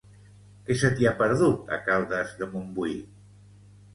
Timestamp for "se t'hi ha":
0.83-1.11